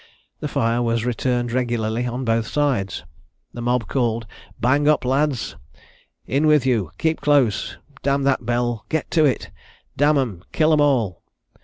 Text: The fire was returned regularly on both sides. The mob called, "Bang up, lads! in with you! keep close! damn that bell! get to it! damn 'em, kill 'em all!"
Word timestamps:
The 0.39 0.47
fire 0.47 0.81
was 0.81 1.05
returned 1.05 1.51
regularly 1.51 2.07
on 2.07 2.25
both 2.25 2.47
sides. 2.47 3.03
The 3.53 3.61
mob 3.61 3.87
called, 3.87 4.25
"Bang 4.59 4.87
up, 4.87 5.05
lads! 5.05 5.57
in 6.25 6.47
with 6.47 6.65
you! 6.65 6.89
keep 6.97 7.21
close! 7.21 7.77
damn 8.01 8.23
that 8.23 8.43
bell! 8.43 8.83
get 8.89 9.11
to 9.11 9.25
it! 9.25 9.51
damn 9.95 10.17
'em, 10.17 10.43
kill 10.53 10.73
'em 10.73 10.81
all!" 10.81 11.21